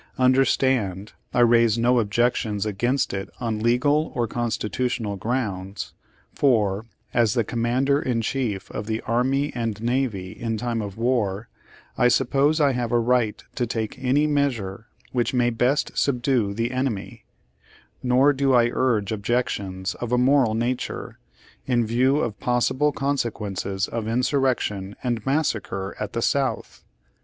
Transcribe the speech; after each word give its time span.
Understand, 0.17 1.13
I 1.31 1.41
raise 1.41 1.77
no 1.77 1.99
objections 1.99 2.65
against 2.65 3.13
it 3.13 3.29
on 3.39 3.59
legal 3.59 4.11
or 4.15 4.25
constitutional 4.25 5.15
grounds; 5.15 5.93
for, 6.33 6.87
as 7.13 7.37
Commander 7.45 8.01
in 8.01 8.23
Chief 8.23 8.71
of 8.71 8.87
the 8.87 9.01
army 9.01 9.51
and 9.53 9.79
navy 9.79 10.31
in 10.31 10.57
time 10.57 10.81
of 10.81 10.97
war, 10.97 11.49
I 11.99 12.07
suppose 12.07 12.59
I 12.59 12.71
have 12.71 12.91
a 12.91 12.97
right 12.97 13.43
to 13.53 13.67
take 13.67 13.99
any 13.99 14.25
measure 14.25 14.87
which 15.11 15.35
may 15.35 15.51
best 15.51 15.95
subdue 15.95 16.55
the 16.55 16.71
enemy; 16.71 17.25
nor 18.01 18.33
do 18.33 18.53
I 18.55 18.71
urge 18.73 19.11
objections 19.11 19.93
of 19.93 20.11
a 20.11 20.17
moral 20.17 20.55
nature, 20.55 21.19
in 21.67 21.85
view 21.85 22.17
of 22.17 22.39
possible 22.39 22.91
consequences 22.91 23.87
of 23.87 24.07
insurrection 24.07 24.95
and 25.03 25.23
mas 25.27 25.49
sacre 25.49 25.93
at 25.99 26.13
the 26.13 26.23
South. 26.23 26.83